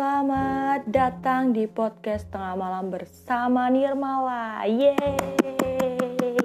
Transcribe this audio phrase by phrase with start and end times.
[0.00, 4.64] Selamat datang di podcast tengah malam bersama Nirmala.
[4.64, 6.40] Yeay!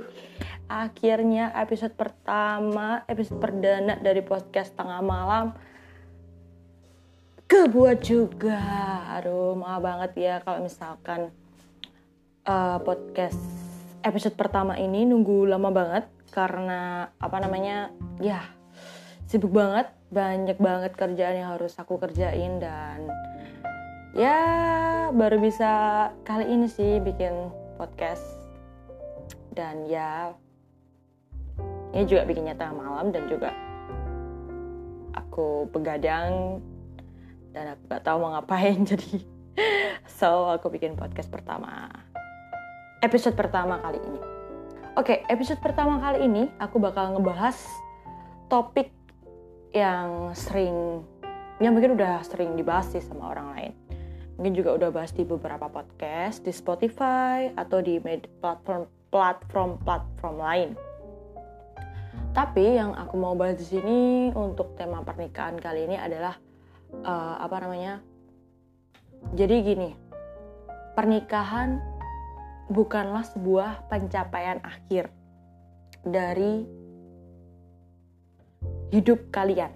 [0.68, 5.56] Akhirnya episode pertama, episode perdana dari podcast tengah malam
[7.48, 8.60] kebuat juga.
[9.16, 11.32] Aduh, maaf banget ya kalau misalkan
[12.44, 13.40] uh, podcast
[14.04, 16.04] episode pertama ini nunggu lama banget
[16.36, 17.88] karena apa namanya?
[18.20, 18.52] Ya,
[19.32, 23.08] sibuk banget banyak banget kerjaan yang harus aku kerjain dan
[24.16, 24.40] ya
[25.12, 25.72] baru bisa
[26.24, 28.24] kali ini sih bikin podcast.
[29.52, 30.32] Dan ya
[31.92, 33.52] ini juga bikinnya tengah malam dan juga
[35.16, 36.60] aku begadang
[37.56, 39.24] dan aku gak tahu mau ngapain jadi
[40.12, 41.88] so aku bikin podcast pertama
[43.00, 44.20] episode pertama kali ini.
[44.96, 47.56] Oke episode pertama kali ini aku bakal ngebahas
[48.48, 48.92] topik
[49.76, 51.04] yang sering
[51.64, 53.85] yang mungkin udah sering dibahas sih sama orang lain
[54.36, 58.00] mungkin juga udah bahas di beberapa podcast di Spotify atau di
[58.40, 60.70] platform platform platform lain
[62.36, 66.36] tapi yang aku mau bahas di sini untuk tema pernikahan kali ini adalah
[67.04, 68.04] uh, apa namanya
[69.32, 69.90] jadi gini
[70.96, 71.80] pernikahan
[72.72, 75.12] bukanlah sebuah pencapaian akhir
[76.06, 76.66] dari
[78.94, 79.74] hidup kalian.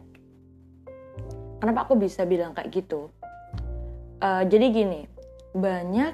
[1.60, 3.12] Kenapa aku bisa bilang kayak gitu?
[4.20, 5.02] Uh, jadi gini,
[5.56, 6.14] banyak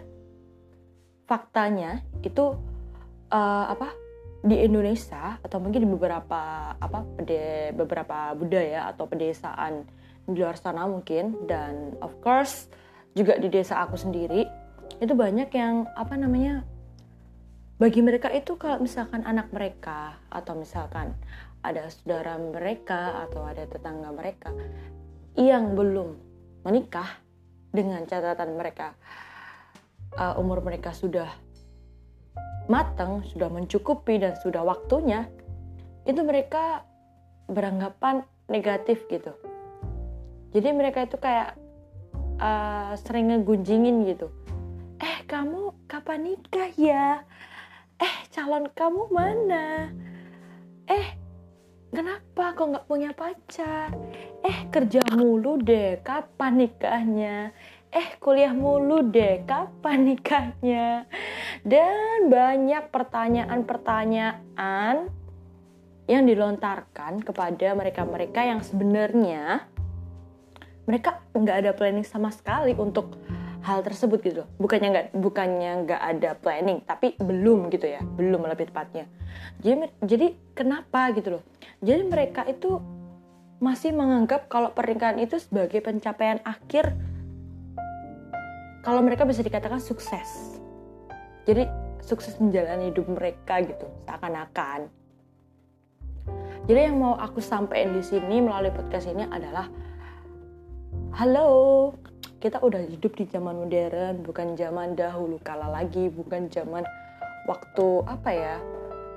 [1.25, 2.53] faktanya itu
[3.33, 3.93] uh, apa
[4.45, 9.89] di Indonesia atau mungkin di beberapa apa pede, beberapa budaya atau pedesaan
[10.29, 12.69] di luar sana mungkin dan of course
[13.17, 14.45] juga di desa aku sendiri
[15.01, 16.61] itu banyak yang apa namanya
[17.81, 21.17] bagi mereka itu kalau misalkan anak mereka atau misalkan
[21.65, 24.53] ada saudara mereka atau ada tetangga mereka
[25.33, 26.15] yang belum
[26.61, 27.24] menikah
[27.75, 28.95] dengan catatan mereka
[30.15, 31.27] uh, umur mereka sudah
[32.65, 35.29] matang, sudah mencukupi dan sudah waktunya,
[36.09, 36.81] itu mereka
[37.45, 39.37] beranggapan negatif gitu.
[40.55, 41.59] Jadi mereka itu kayak
[42.41, 44.31] uh, sering ngegunjingin gitu.
[44.97, 47.05] Eh kamu kapan nikah ya?
[48.01, 49.91] Eh calon kamu mana?
[50.89, 51.24] Eh
[51.93, 53.93] Kenapa kok nggak punya pacar?
[54.41, 57.53] Eh kerja mulu deh, kapan nikahnya?
[57.93, 61.05] Eh kuliah mulu deh, kapan nikahnya?
[61.61, 65.13] Dan banyak pertanyaan-pertanyaan
[66.05, 69.65] yang dilontarkan kepada mereka-mereka yang sebenarnya
[70.85, 73.17] mereka nggak ada planning sama sekali untuk
[73.65, 74.43] hal tersebut gitu.
[74.61, 77.99] Bukannya nggak bukannya nggak ada planning tapi belum gitu ya.
[78.05, 79.09] Belum lebih tepatnya.
[79.65, 81.43] Jadi jadi kenapa gitu loh?
[81.81, 82.77] Jadi mereka itu
[83.57, 86.93] masih menganggap kalau pernikahan itu sebagai pencapaian akhir
[88.85, 90.61] kalau mereka bisa dikatakan sukses.
[91.49, 91.65] Jadi
[92.05, 94.93] sukses menjalani hidup mereka gitu seakan-akan.
[96.65, 99.69] Jadi yang mau aku sampaikan di sini melalui podcast ini adalah
[101.17, 101.93] halo
[102.39, 106.83] kita udah hidup di zaman modern bukan zaman dahulu kala lagi bukan zaman
[107.47, 108.55] waktu apa ya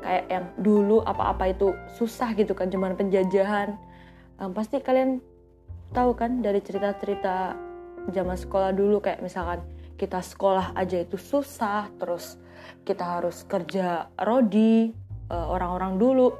[0.02, 3.74] kayak yang dulu apa-apa itu susah gitu kan zaman penjajahan.
[4.38, 5.18] Um, pasti kalian
[5.90, 7.58] tahu kan dari cerita-cerita
[8.14, 9.58] zaman sekolah dulu kayak misalkan
[9.98, 12.38] kita sekolah aja itu susah terus
[12.86, 14.94] kita harus kerja rodi
[15.34, 16.30] uh, orang-orang dulu.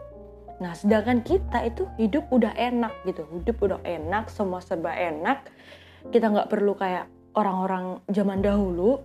[0.63, 5.47] Nah sedangkan kita itu hidup udah enak gitu hidup udah enak semua serba enak
[6.09, 9.01] kita nggak perlu kayak orang-orang zaman dahulu.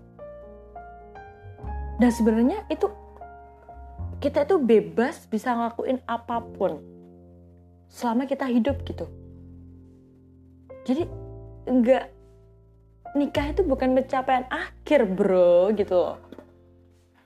[2.02, 2.90] Dan sebenarnya itu
[4.20, 6.80] kita itu bebas bisa ngelakuin apa pun
[7.92, 9.06] selama kita hidup gitu.
[10.84, 11.06] Jadi
[11.70, 12.06] nggak
[13.14, 16.18] nikah itu bukan pencapaian akhir bro gitu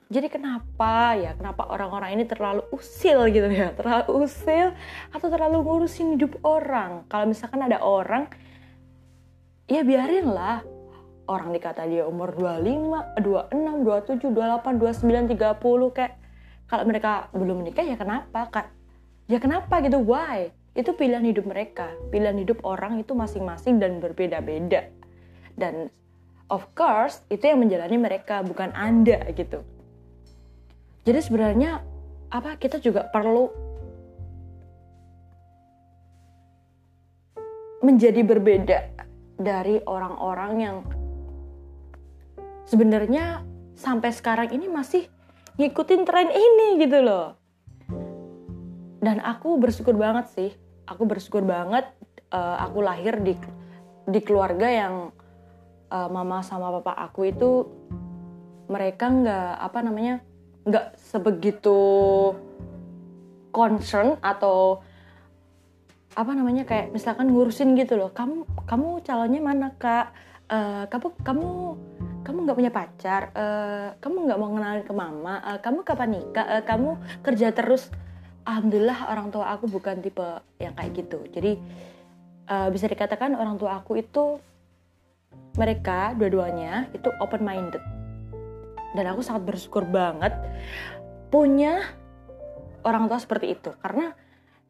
[0.07, 1.35] jadi kenapa ya?
[1.35, 3.75] Kenapa orang-orang ini terlalu usil gitu ya?
[3.75, 4.71] Terlalu usil
[5.11, 7.03] atau terlalu ngurusin hidup orang?
[7.11, 8.31] Kalau misalkan ada orang
[9.67, 10.63] ya biarin lah
[11.27, 16.13] orang dikata dia umur 25, 26, 27, 28, 29, 30 kayak
[16.67, 18.67] kalau mereka belum menikah ya kenapa kak?
[19.27, 19.99] Ya kenapa gitu?
[20.03, 20.51] Why?
[20.71, 21.91] Itu pilihan hidup mereka.
[22.11, 24.87] Pilihan hidup orang itu masing-masing dan berbeda-beda.
[25.55, 25.91] Dan
[26.47, 29.63] of course itu yang menjalani mereka bukan anda gitu.
[31.07, 31.83] Jadi sebenarnya
[32.31, 33.47] apa kita juga perlu
[37.79, 39.06] menjadi berbeda
[39.37, 40.77] dari orang-orang yang
[42.65, 43.45] sebenarnya
[43.77, 45.05] sampai sekarang ini masih
[45.61, 47.37] ngikutin tren ini gitu loh.
[48.97, 50.51] Dan aku bersyukur banget sih.
[50.89, 51.85] Aku bersyukur banget
[52.33, 53.37] uh, aku lahir di
[54.07, 55.11] di keluarga yang
[55.91, 57.51] uh, mama sama papa aku itu
[58.67, 60.15] mereka nggak apa namanya
[60.67, 61.79] nggak sebegitu
[63.55, 64.83] concern atau
[66.17, 68.09] apa namanya kayak misalkan ngurusin gitu loh.
[68.09, 70.09] Kamu kamu calonnya mana kak?
[70.49, 71.49] Uh, kamu kamu
[72.25, 73.21] kamu nggak punya pacar?
[73.37, 75.35] Uh, kamu nggak mau kenalin ke mama?
[75.45, 76.45] Uh, kamu kapan nikah?
[76.57, 76.89] Uh, kamu
[77.21, 77.93] kerja terus?
[78.49, 80.25] Alhamdulillah orang tua aku bukan tipe
[80.57, 81.21] yang kayak gitu.
[81.29, 81.61] Jadi
[82.49, 84.41] uh, bisa dikatakan orang tua aku itu
[85.53, 87.81] mereka dua-duanya itu open minded
[88.95, 90.33] dan aku sangat bersyukur banget
[91.29, 91.85] punya
[92.81, 93.69] orang tua seperti itu.
[93.83, 94.15] Karena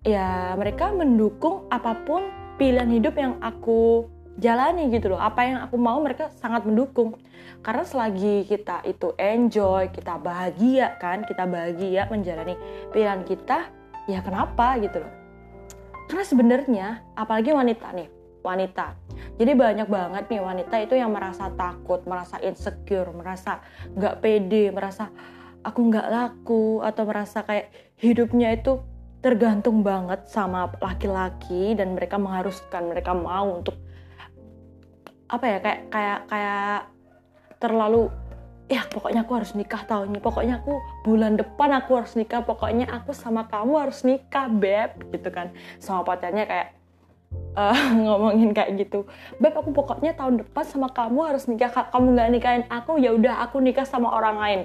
[0.06, 2.26] ya mereka mendukung apa pun
[2.58, 5.22] pilihan hidup yang aku jalani gitu loh.
[5.22, 7.18] Apa yang aku mau mereka sangat mendukung.
[7.66, 12.54] Karena selagi kita itu enjoy kita bahagia kan kita bahagia menjalani
[12.94, 13.70] pilihan kita
[14.06, 15.14] ya kenapa gitu loh.
[16.08, 18.10] Karena sebenarnya apalagi wanita nih
[18.46, 18.96] wanita.
[19.38, 23.60] Jadi banyak banget nih wanita itu yang merasa takut merasa insecure merasa
[23.98, 25.12] nggak pede merasa
[25.66, 28.80] aku nggak laku atau merasa kayak hidupnya itu
[29.18, 33.74] tergantung banget sama laki-laki dan mereka mengharuskan mereka mau untuk
[35.28, 36.78] apa ya kayak kayak kayak
[37.58, 38.08] terlalu
[38.70, 42.88] ya pokoknya aku harus nikah tahun ini pokoknya aku bulan depan aku harus nikah pokoknya
[42.88, 45.52] aku sama kamu harus nikah beb gitu kan.
[45.82, 46.68] Sama pacarnya kayak
[47.58, 49.10] uh, ngomongin kayak gitu
[49.42, 53.44] beb aku pokoknya tahun depan sama kamu harus nikah kamu nggak nikahin aku ya udah
[53.44, 54.62] aku nikah sama orang lain.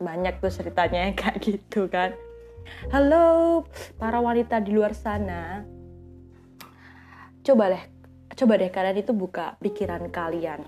[0.00, 2.12] Banyak tuh ceritanya kayak gitu kan
[2.88, 3.64] Halo
[4.00, 5.64] para wanita di luar sana.
[7.40, 7.84] Coba deh,
[8.36, 10.64] coba deh kalian itu buka pikiran kalian.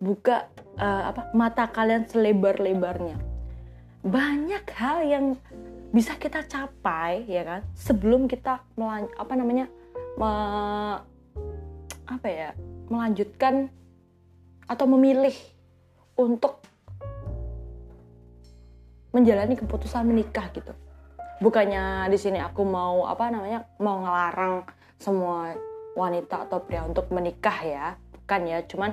[0.00, 3.16] Buka uh, apa mata kalian selebar-lebarnya.
[4.06, 5.24] Banyak hal yang
[5.94, 9.70] bisa kita capai ya kan sebelum kita melan apa namanya
[10.18, 10.30] me,
[12.04, 12.50] apa ya
[12.92, 13.72] melanjutkan
[14.66, 15.32] atau memilih
[16.18, 16.60] untuk
[19.14, 20.76] menjalani keputusan menikah gitu
[21.40, 24.64] bukannya di sini aku mau apa namanya mau ngelarang
[24.96, 25.52] semua
[25.96, 27.86] wanita atau pria untuk menikah ya.
[28.12, 28.90] Bukan ya cuman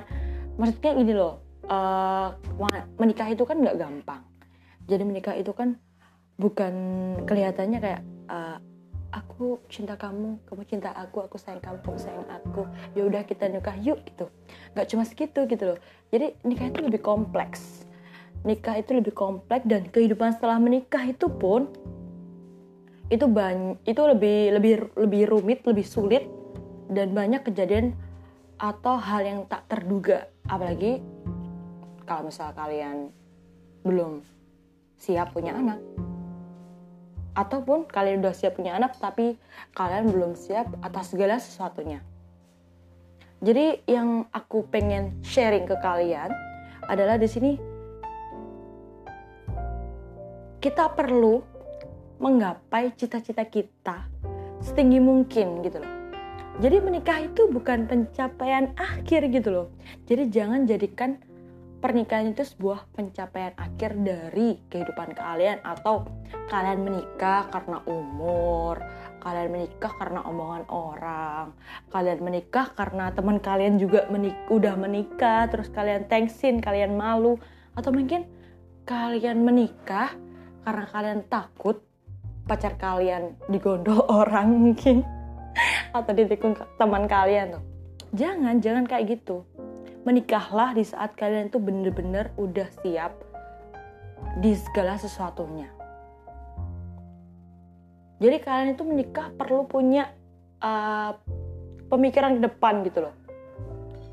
[0.56, 2.32] maksudnya ini loh uh,
[3.00, 4.22] menikah itu kan nggak gampang.
[4.84, 5.80] Jadi menikah itu kan
[6.36, 6.74] bukan
[7.24, 8.58] kelihatannya kayak uh,
[9.14, 12.68] aku cinta kamu kamu cinta aku aku sayang kamu kamu sayang aku.
[12.92, 14.28] Ya udah kita nikah yuk gitu.
[14.76, 15.78] Nggak cuma segitu gitu loh.
[16.12, 17.88] Jadi nikah itu lebih kompleks.
[18.44, 21.72] Nikah itu lebih kompleks dan kehidupan setelah menikah itu pun
[23.12, 26.24] itu banyak itu lebih lebih lebih rumit lebih sulit
[26.88, 27.92] dan banyak kejadian
[28.56, 30.30] atau hal yang tak terduga.
[30.48, 31.04] Apalagi
[32.08, 33.12] kalau misal kalian
[33.84, 34.24] belum
[34.96, 35.80] siap punya anak.
[37.34, 39.36] Ataupun kalian udah siap punya anak tapi
[39.74, 42.00] kalian belum siap atas segala sesuatunya.
[43.44, 46.32] Jadi yang aku pengen sharing ke kalian
[46.88, 47.52] adalah di sini
[50.64, 51.53] kita perlu
[52.18, 54.06] menggapai cita-cita kita
[54.64, 55.92] setinggi mungkin gitu loh.
[56.62, 59.66] Jadi menikah itu bukan pencapaian akhir gitu loh.
[60.06, 61.18] Jadi jangan jadikan
[61.84, 66.08] pernikahan itu sebuah pencapaian akhir dari kehidupan kalian atau
[66.48, 68.80] kalian menikah karena umur,
[69.20, 71.46] kalian menikah karena omongan orang,
[71.92, 77.36] kalian menikah karena teman kalian juga menik udah menikah terus kalian thanksin, kalian malu
[77.76, 78.24] atau mungkin
[78.88, 80.16] kalian menikah
[80.64, 81.84] karena kalian takut
[82.44, 85.04] pacar kalian digondol orang mungkin.
[85.94, 87.64] Atau ditikung teman kalian tuh.
[88.14, 89.46] Jangan jangan kayak gitu.
[90.04, 93.16] Menikahlah di saat kalian tuh bener-bener udah siap
[94.38, 95.70] di segala sesuatunya.
[98.22, 100.10] Jadi kalian itu menikah perlu punya
[100.62, 101.18] uh,
[101.90, 103.14] pemikiran ke depan gitu loh.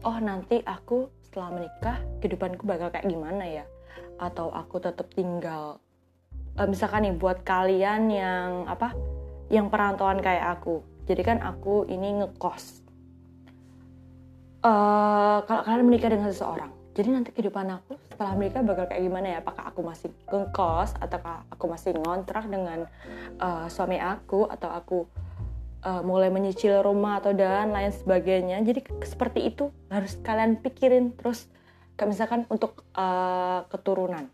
[0.01, 3.65] Oh nanti aku setelah menikah kehidupanku bakal kayak gimana ya?
[4.17, 5.77] Atau aku tetap tinggal
[6.57, 8.95] uh, misalkan nih buat kalian yang apa
[9.51, 10.83] yang perantauan kayak aku.
[11.05, 12.83] Jadi kan aku ini ngekos.
[14.61, 19.27] Uh, kalau kalian menikah dengan seseorang jadi nanti kehidupan aku setelah menikah bakal kayak gimana
[19.31, 19.37] ya?
[19.39, 22.83] Apakah aku masih ngekos ataukah aku masih ngontrak dengan
[23.39, 24.99] uh, suami aku atau aku
[25.87, 28.59] uh, mulai menyicil rumah atau dan lain sebagainya?
[28.67, 31.47] Jadi seperti itu harus kalian pikirin terus.
[32.01, 34.25] Misalkan untuk uh, keturunan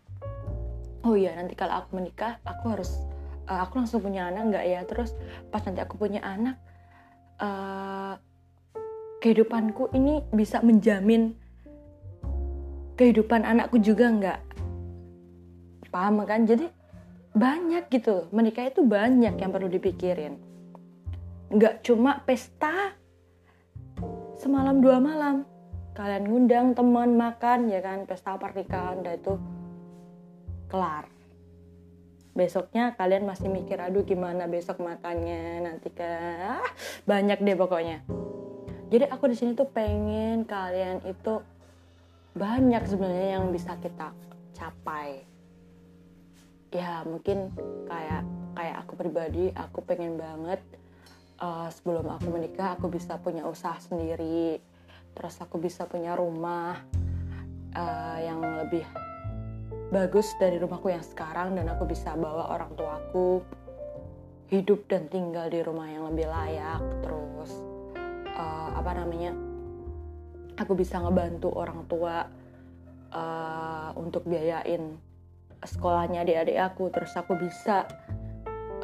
[1.08, 3.00] oh iya nanti kalau aku menikah aku harus
[3.48, 4.80] uh, aku langsung punya anak nggak ya?
[4.84, 5.16] Terus
[5.48, 6.60] pas nanti aku punya anak
[7.40, 8.20] uh,
[9.24, 11.32] kehidupanku ini bisa menjamin
[13.00, 14.40] kehidupan anakku juga nggak?
[15.88, 16.44] Paham kan?
[16.44, 16.68] Jadi
[17.32, 20.36] banyak gitu menikah itu banyak yang perlu dipikirin.
[21.48, 22.92] Nggak cuma pesta
[24.36, 25.48] semalam dua malam.
[25.96, 28.04] Kalian ngundang teman makan ya kan?
[28.04, 29.34] Pesta pernikahan dan itu
[30.68, 31.08] kelar.
[32.36, 36.62] Besoknya kalian masih mikir aduh gimana besok makannya nanti kan
[37.10, 38.04] banyak deh pokoknya.
[38.88, 41.42] Jadi aku di sini tuh pengen kalian itu
[42.38, 44.14] banyak sebenarnya yang bisa kita
[44.54, 45.26] capai.
[46.70, 47.52] Ya mungkin
[47.88, 48.22] kayak
[48.54, 50.60] kayak aku pribadi aku pengen banget
[51.42, 54.62] uh, sebelum aku menikah aku bisa punya usaha sendiri.
[55.12, 56.78] Terus aku bisa punya rumah
[57.74, 58.86] uh, yang lebih
[59.88, 63.40] bagus dari rumahku yang sekarang dan aku bisa bawa orang tuaku
[64.52, 66.80] hidup dan tinggal di rumah yang lebih layak.
[67.04, 67.52] Terus
[68.36, 69.32] uh, apa namanya
[70.60, 72.28] aku bisa ngebantu orang tua
[73.12, 74.96] uh, untuk biayain
[75.64, 76.92] sekolahnya adik-adik aku.
[76.92, 77.88] Terus aku bisa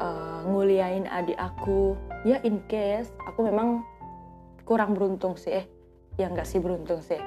[0.01, 1.93] uh, nguliain adik aku.
[2.25, 3.85] Ya in case aku memang
[4.65, 5.65] kurang beruntung sih eh
[6.17, 7.21] ya nggak sih beruntung sih.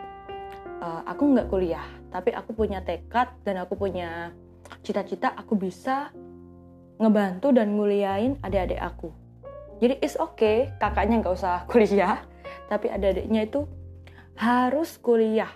[0.79, 4.33] Uh, aku nggak kuliah tapi aku punya tekad dan aku punya
[4.85, 6.13] cita-cita aku bisa
[6.99, 9.13] ngebantu dan nguliain adik-adik aku.
[9.79, 12.25] Jadi is okay kakaknya nggak usah kuliah
[12.67, 13.65] tapi adik-adiknya itu
[14.39, 15.51] harus kuliah.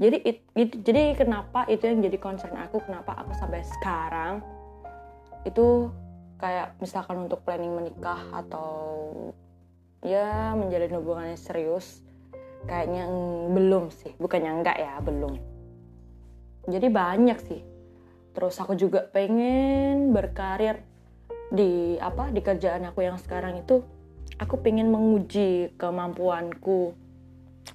[0.00, 4.40] Jadi it, it, jadi kenapa itu yang jadi concern aku kenapa aku sampai sekarang
[5.44, 5.92] itu
[6.40, 8.72] kayak misalkan untuk planning menikah atau
[10.00, 12.00] ya menjalin hubungan yang serius
[12.68, 13.08] kayaknya
[13.52, 14.12] belum sih.
[14.16, 15.34] Bukannya enggak ya belum.
[16.68, 17.60] Jadi banyak sih.
[18.36, 20.84] Terus aku juga pengen berkarir
[21.50, 23.82] di apa di kerjaan aku yang sekarang itu.
[24.40, 26.96] Aku pengen menguji kemampuanku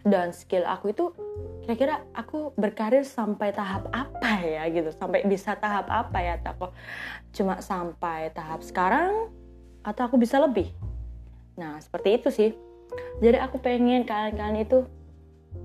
[0.02, 1.14] dan skill aku itu
[1.62, 4.90] kira-kira aku berkarir sampai tahap apa ya gitu.
[4.96, 6.70] Sampai bisa tahap apa ya aku
[7.36, 9.30] cuma sampai tahap sekarang
[9.86, 10.72] atau aku bisa lebih?
[11.60, 12.50] Nah seperti itu sih
[13.24, 14.86] jadi aku pengen kalian-kalian itu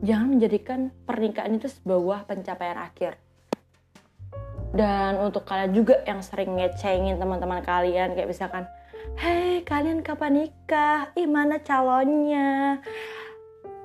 [0.00, 3.18] jangan menjadikan pernikahan itu sebuah pencapaian akhir.
[4.70, 8.70] Dan untuk kalian juga yang sering ngecengin teman-teman kalian kayak misalkan,
[9.18, 11.10] "Hei, kalian kapan nikah?
[11.18, 12.78] Ih, mana calonnya?"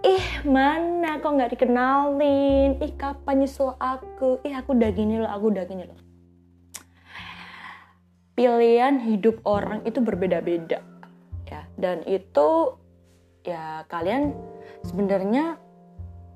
[0.05, 2.77] Ih, mana kok nggak dikenalin?
[2.77, 4.37] Ih, kapan nyusul aku?
[4.45, 5.97] Ih, aku udah gini loh, aku udah gini loh.
[8.37, 10.85] Pilihan hidup orang itu berbeda-beda.
[11.49, 12.77] Ya, dan itu
[13.45, 14.33] ya kalian
[14.81, 15.61] sebenarnya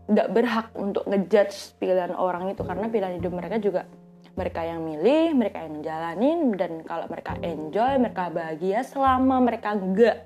[0.09, 3.85] nggak berhak untuk ngejudge pilihan orang itu karena pilihan hidup mereka juga
[4.37, 10.17] mereka yang milih, mereka yang menjalanin dan kalau mereka enjoy, mereka bahagia selama mereka nggak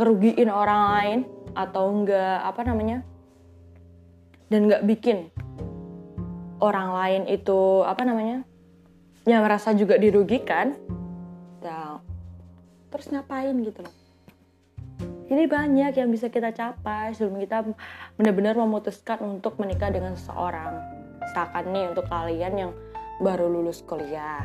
[0.00, 1.18] ngerugiin orang lain
[1.52, 2.98] atau nggak apa namanya
[4.48, 5.28] dan nggak bikin
[6.58, 8.48] orang lain itu apa namanya
[9.28, 10.72] ya merasa juga dirugikan,
[11.60, 12.00] ya
[12.88, 14.07] terus ngapain gitu loh
[15.28, 17.60] ini banyak yang bisa kita capai sebelum kita
[18.16, 20.80] benar-benar memutuskan untuk menikah dengan seseorang.
[21.20, 22.72] Misalkan nih untuk kalian yang
[23.20, 24.40] baru lulus kuliah.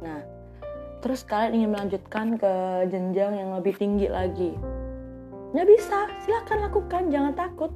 [0.00, 0.24] Nah,
[1.04, 2.52] terus kalian ingin melanjutkan ke
[2.88, 4.56] jenjang yang lebih tinggi lagi.
[5.52, 7.72] Nggak bisa, silahkan lakukan, jangan takut.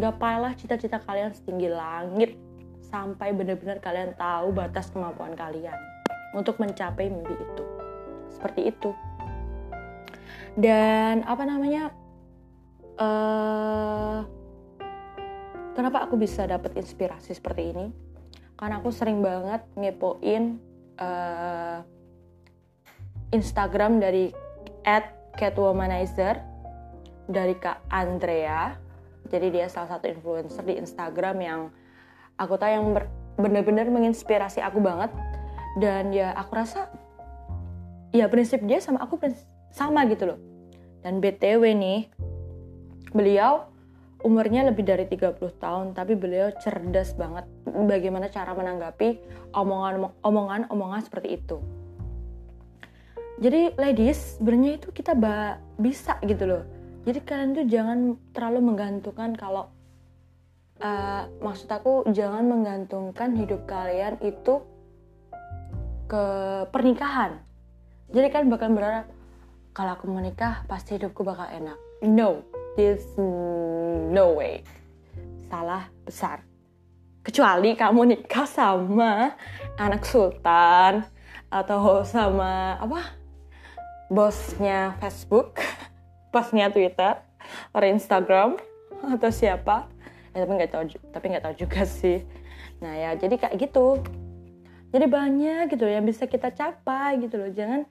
[0.00, 2.40] Gapailah cita-cita kalian setinggi langit
[2.88, 5.76] sampai benar-benar kalian tahu batas kemampuan kalian
[6.32, 7.64] untuk mencapai mimpi itu.
[8.32, 8.96] Seperti itu
[10.58, 11.94] dan apa namanya
[12.98, 14.26] uh,
[15.78, 17.86] kenapa aku bisa dapat inspirasi seperti ini?
[18.58, 20.58] Karena aku sering banget ngepoin
[20.98, 21.86] uh,
[23.30, 24.34] Instagram dari
[24.82, 26.42] at Catwomanizer
[27.30, 28.74] dari Kak Andrea.
[29.30, 31.60] Jadi dia salah satu influencer di Instagram yang
[32.34, 32.98] aku tahu yang
[33.38, 35.14] benar-benar menginspirasi aku banget.
[35.78, 36.90] Dan ya aku rasa
[38.10, 39.22] ya prinsip dia sama aku
[39.70, 40.47] sama gitu loh
[41.08, 42.00] dan BTW nih,
[43.16, 43.64] beliau
[44.20, 49.16] umurnya lebih dari 30 tahun tapi beliau cerdas banget bagaimana cara menanggapi
[50.20, 51.64] omongan-omongan seperti itu.
[53.40, 55.16] Jadi ladies, sebenarnya itu kita
[55.80, 56.68] bisa gitu loh.
[57.08, 57.98] Jadi kalian tuh jangan
[58.36, 59.72] terlalu menggantungkan kalau
[60.84, 64.60] uh, maksud aku jangan menggantungkan hidup kalian itu
[66.04, 66.24] ke
[66.68, 67.40] pernikahan.
[68.12, 69.08] Jadi kan bakal berharap
[69.78, 71.78] kalau aku menikah pasti hidupku bakal enak.
[72.02, 72.42] No,
[72.74, 73.14] this
[74.10, 74.66] no way.
[75.46, 76.42] Salah besar.
[77.22, 79.38] Kecuali kamu nikah sama
[79.78, 81.06] anak sultan
[81.46, 83.14] atau sama apa?
[84.10, 85.62] Bosnya Facebook,
[86.34, 87.22] bosnya Twitter,
[87.70, 88.58] atau Instagram
[89.14, 89.86] atau siapa?
[90.34, 90.82] Ya, tapi nggak tahu
[91.14, 92.26] tapi nggak tahu juga sih.
[92.82, 94.02] Nah ya jadi kayak gitu.
[94.90, 97.54] Jadi banyak gitu yang bisa kita capai gitu loh.
[97.54, 97.86] Jangan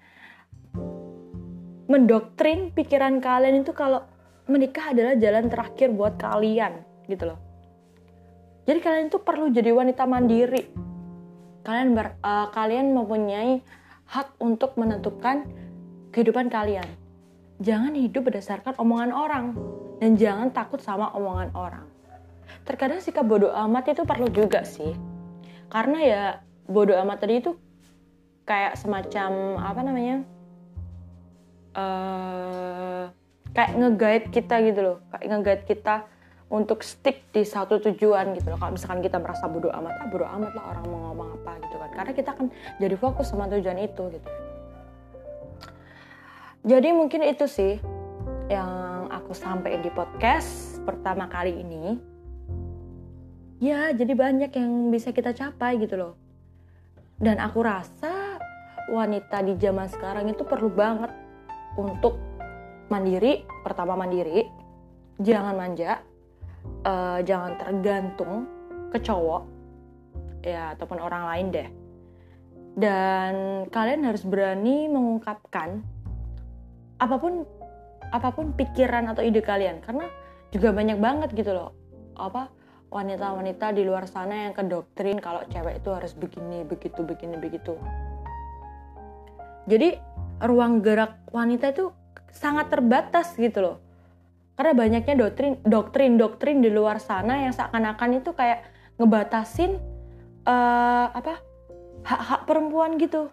[1.87, 4.03] mendoktrin pikiran kalian itu kalau
[4.47, 7.39] menikah adalah jalan terakhir buat kalian gitu loh.
[8.67, 10.67] Jadi kalian itu perlu jadi wanita mandiri.
[11.63, 13.63] Kalian ber, uh, kalian mempunyai
[14.07, 15.47] hak untuk menentukan
[16.11, 16.87] kehidupan kalian.
[17.63, 19.45] Jangan hidup berdasarkan omongan orang
[20.03, 21.87] dan jangan takut sama omongan orang.
[22.67, 24.91] Terkadang sikap bodoh amat itu perlu juga sih.
[25.71, 26.21] Karena ya
[26.67, 27.55] bodoh amat tadi itu
[28.47, 30.23] kayak semacam apa namanya
[31.77, 33.05] uh,
[33.53, 34.97] kayak nge kita gitu loh.
[35.13, 35.95] Kayak nge kita
[36.47, 38.57] untuk stick di satu tujuan gitu loh.
[38.59, 41.75] Kalau misalkan kita merasa bodoh amat ah bodoh amat lah orang mau ngomong apa gitu
[41.77, 41.89] kan.
[41.93, 42.45] Karena kita kan
[42.81, 44.29] jadi fokus sama tujuan itu gitu.
[46.67, 47.79] Jadi mungkin itu sih
[48.51, 51.99] yang aku sampaikan di podcast pertama kali ini.
[53.57, 56.13] Ya jadi banyak yang bisa kita capai gitu loh.
[57.17, 58.37] Dan aku rasa
[58.87, 61.11] wanita di zaman sekarang itu perlu banget
[61.77, 62.17] untuk
[62.89, 64.43] mandiri pertama mandiri
[65.21, 66.01] jangan manja
[66.83, 68.47] uh, jangan tergantung
[68.91, 69.43] ke cowok
[70.45, 71.69] ya ataupun orang lain deh.
[72.77, 73.33] Dan
[73.73, 75.81] kalian harus berani mengungkapkan
[77.01, 77.41] apa pun
[78.13, 80.05] apa pun pikiran atau ide kalian karena
[80.53, 81.73] juga banyak banget gitu loh.
[82.13, 82.53] Apa
[82.87, 87.75] wanita-wanita di luar sana yang kedoktrin kalau cewek itu harus begini begitu begini begitu.
[89.67, 89.99] Jadi
[90.41, 91.89] ruang gerak wanita itu
[92.29, 93.77] sangat terbatas gitu loh.
[94.57, 98.65] Karena banyaknya doktrin doktrin doktrin di luar sana yang seakan-akan itu kayak
[98.97, 99.77] ngebatasin
[100.45, 101.41] uh, apa
[102.05, 103.29] hak-hak perempuan gitu.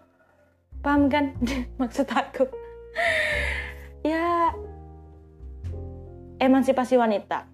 [0.85, 1.33] Paham kan
[1.81, 2.45] maksud aku?
[4.09, 4.53] ya
[6.37, 7.49] emansipasi wanita.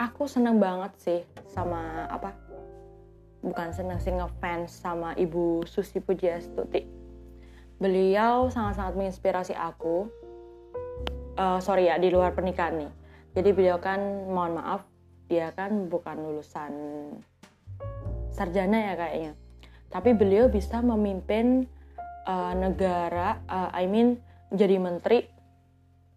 [0.00, 1.20] Aku seneng banget sih
[1.52, 2.49] sama apa
[3.40, 6.84] bukan seneng sih ngefans sama Ibu Susi Pujiastuti.
[7.80, 10.08] Beliau sangat-sangat menginspirasi aku.
[11.40, 12.92] Uh, sorry ya, di luar pernikahan nih.
[13.32, 14.84] Jadi beliau kan, mohon maaf,
[15.30, 16.72] dia kan bukan lulusan
[18.34, 19.32] sarjana ya kayaknya.
[19.88, 21.64] Tapi beliau bisa memimpin
[22.28, 24.20] uh, negara, uh, I mean
[24.52, 25.24] jadi menteri,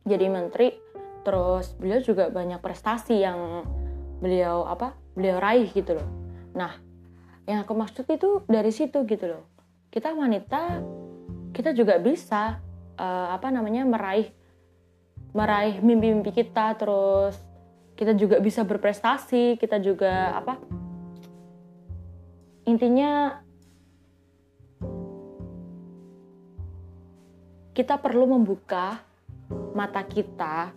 [0.04, 0.76] jadi menteri.
[1.24, 3.64] Terus beliau juga banyak prestasi yang
[4.20, 4.92] beliau apa?
[5.16, 6.10] Beliau raih gitu loh.
[6.52, 6.76] Nah,
[7.44, 9.44] yang aku maksud itu dari situ gitu loh.
[9.92, 10.82] Kita wanita
[11.54, 12.58] kita juga bisa
[12.98, 14.34] uh, apa namanya meraih
[15.34, 17.38] meraih mimpi-mimpi kita terus
[17.94, 20.58] kita juga bisa berprestasi kita juga apa
[22.66, 23.42] intinya
[27.74, 29.02] kita perlu membuka
[29.74, 30.74] mata kita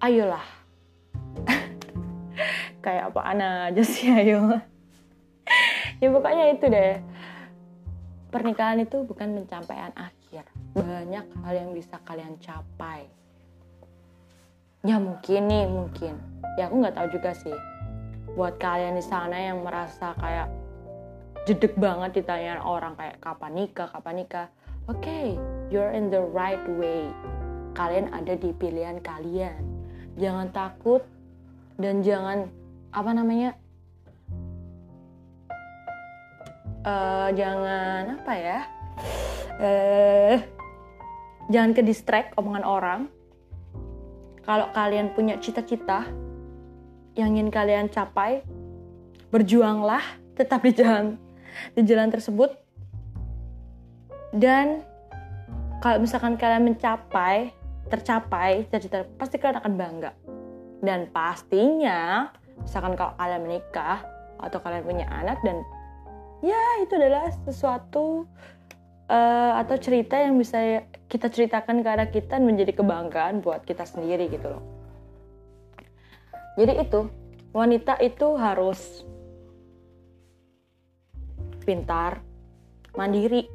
[0.00, 0.44] ayolah
[2.84, 3.20] kayak apa
[3.70, 4.58] aja sih ayo.
[5.98, 7.02] Ya pokoknya itu deh.
[8.28, 10.44] Pernikahan itu bukan pencapaian akhir.
[10.76, 13.08] Banyak hal yang bisa kalian capai.
[14.86, 16.14] Ya mungkin nih mungkin.
[16.60, 17.56] Ya aku nggak tahu juga sih.
[18.36, 20.52] Buat kalian di sana yang merasa kayak
[21.48, 23.88] jedek banget ditanya orang kayak kapan nikah?
[23.90, 24.46] Kapan nikah?
[24.86, 25.26] Oke okay,
[25.72, 27.08] you're in the right way.
[27.74, 29.58] Kalian ada di pilihan kalian.
[30.20, 31.02] Jangan takut
[31.78, 32.50] dan jangan
[32.90, 33.54] apa namanya
[36.82, 38.58] uh, jangan apa ya
[39.62, 40.34] uh,
[41.48, 43.00] jangan ke distract omongan orang.
[44.42, 46.08] Kalau kalian punya cita-cita
[47.14, 48.40] yang ingin kalian capai
[49.28, 50.00] berjuanglah
[50.32, 51.20] tetap di jalan
[51.76, 52.56] di jalan tersebut.
[54.32, 54.84] Dan
[55.84, 57.52] kalau misalkan kalian mencapai
[57.88, 60.12] tercapai cita-cita pasti kalian akan bangga
[60.82, 62.30] dan pastinya
[62.62, 64.02] misalkan kalau kalian menikah
[64.38, 65.62] atau kalian punya anak dan
[66.42, 68.26] ya itu adalah sesuatu
[69.10, 74.30] uh, atau cerita yang bisa kita ceritakan ke anak kita menjadi kebanggaan buat kita sendiri
[74.30, 74.62] gitu loh.
[76.58, 77.00] Jadi itu
[77.54, 79.06] wanita itu harus
[81.62, 82.22] pintar,
[82.96, 83.46] mandiri,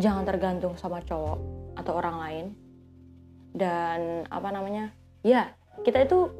[0.00, 1.38] jangan tergantung sama cowok
[1.78, 2.46] atau orang lain.
[3.54, 4.90] Dan apa namanya?
[5.22, 6.30] Ya kita itu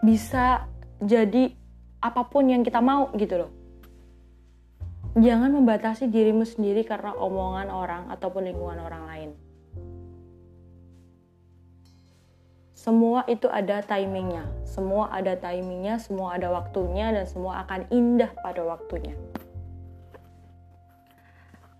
[0.00, 0.64] bisa
[1.00, 1.52] jadi
[2.00, 3.50] apa pun yang kita mau gitu loh.
[5.18, 9.30] Jangan membatasi dirimu sendiri karena omongan orang ataupun lingkungan orang lain.
[12.72, 18.64] Semua itu ada timingnya, semua ada timingnya, semua ada waktunya, dan semua akan indah pada
[18.64, 19.12] waktunya.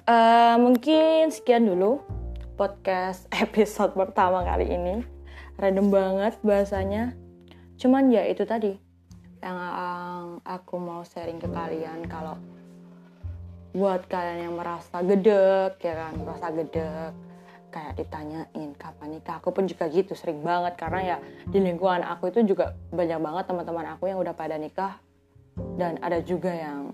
[0.04, 2.04] Uh, mungkin sekian dulu
[2.60, 5.00] podcast episode pertama kali ini.
[5.56, 7.16] Random banget bahasanya.
[7.80, 8.76] Cuman ya itu tadi
[9.40, 9.56] yang
[10.44, 12.36] aku mau sharing ke kalian kalau
[13.72, 17.16] buat kalian yang merasa gedek ya kan merasa gedek
[17.72, 19.40] kayak ditanyain kapan nikah?
[19.40, 20.76] Aku pun juga gitu sering banget.
[20.76, 21.16] Karena ya
[21.48, 25.00] di lingkungan aku itu juga banyak banget teman-teman aku yang udah pada nikah
[25.80, 26.92] dan ada juga yang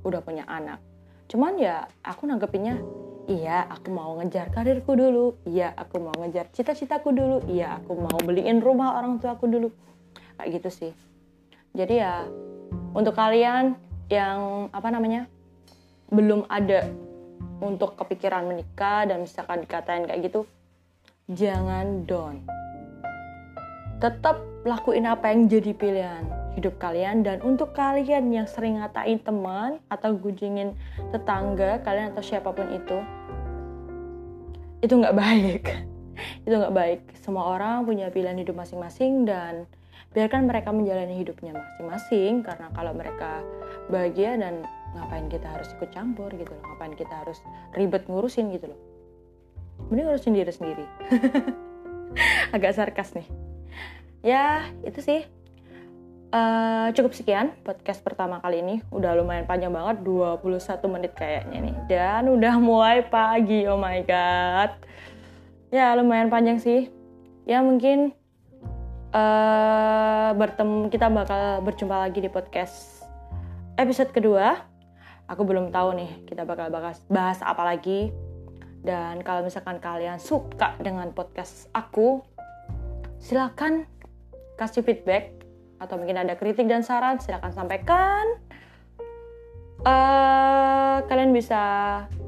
[0.00, 0.80] udah punya anak.
[1.28, 5.36] Cuman ya aku nanggepinnya iya aku mau ngejar karirku dulu.
[5.48, 7.36] Iya aku mau ngejar cita-citaku dulu.
[7.48, 9.68] Iya aku mau beliin rumah orang tua aku dulu.
[10.36, 10.92] Kayak gitu sih.
[11.74, 12.28] Jadi ya
[12.94, 13.74] untuk kalian
[14.12, 15.26] yang apa namanya
[16.12, 16.86] belum ada
[17.64, 20.46] untuk kepikiran menikah dan misalkan dikatain kayak gitu
[21.32, 22.44] jangan down.
[23.98, 24.36] Tetap
[24.68, 27.26] lakuin apa yang jadi pilihan hidup kalian.
[27.26, 30.72] Dan untuk kalian yang sering ngatain teman atau gujingin
[31.10, 32.98] tetangga kalian atau siapa pun itu
[34.84, 35.64] itu nggak baik.
[36.46, 37.00] Itu nggak baik.
[37.24, 39.64] Semua orang punya pilihan hidup masing-masing dan
[40.12, 42.44] biarkan mereka menjalani hidupnya masing-masing.
[42.44, 43.40] Karena kalau mereka
[43.88, 44.62] bahagia dan
[44.94, 46.62] ngapain kita harus ikut campur gitu loh.
[46.68, 47.40] Ngapain kita harus
[47.72, 48.80] ribet ngurusin gitu loh.
[49.90, 50.84] Mending ngurusin diri sendiri.
[52.54, 53.26] Agak sarkas nih.
[54.22, 55.24] Ya itu sih
[56.34, 58.82] Uh, cukup sekian podcast pertama kali ini.
[58.90, 61.74] Udah lumayan panjang banget 21 menit kayaknya nih.
[61.86, 64.74] Dan udah mulai pagi oh my god.
[65.70, 66.90] Ya lumayan panjang sih.
[67.46, 68.18] Ya mungkin
[69.14, 73.06] uh, bertemu kita bakal berjumpa lagi di podcast
[73.78, 74.58] episode kedua.
[75.30, 78.10] Aku belum tahu nih kita bakal bahas, bahas apa lagi.
[78.82, 82.26] Dan kalau misalkan kalian suka dengan podcast aku,
[83.22, 83.86] silakan
[84.58, 85.43] kasih feedback
[85.84, 88.24] atau mungkin ada kritik dan saran, silakan sampaikan.
[89.84, 91.62] Uh, kalian bisa,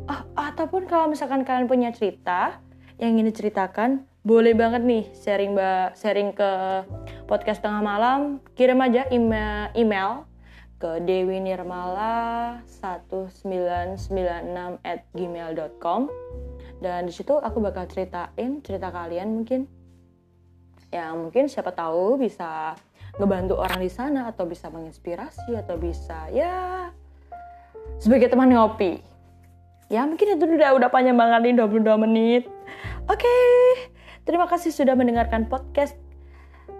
[0.07, 2.61] uh, ataupun kalau misalkan kalian punya cerita
[3.01, 5.57] yang ingin diceritakan, boleh banget nih sharing
[5.97, 6.51] sharing ke
[7.25, 8.45] podcast tengah malam.
[8.53, 10.29] Kirim aja email, email
[10.77, 14.13] ke Dewi Nirmala 1996
[14.85, 16.13] at gmail.com
[16.85, 19.65] dan di situ aku bakal ceritain cerita kalian mungkin
[20.93, 22.77] yang mungkin siapa tahu bisa
[23.17, 26.91] ngebantu orang di sana atau bisa menginspirasi atau bisa ya
[27.97, 29.01] sebagai teman ngopi
[29.89, 32.43] ya mungkin itu udah udah panjang banget nih 22 menit
[33.09, 33.89] oke okay.
[34.29, 35.97] terima kasih sudah mendengarkan podcast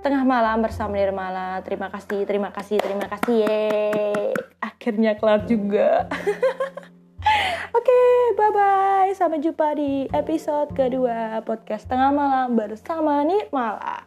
[0.07, 1.59] tengah malam bersama Nirmala.
[1.67, 3.43] Terima kasih, terima kasih, terima kasih.
[3.43, 4.31] Yeay.
[4.63, 6.07] Akhirnya kelar juga.
[7.77, 9.11] Oke, okay, bye-bye.
[9.19, 14.07] Sampai jumpa di episode kedua podcast tengah malam bersama Nirmala.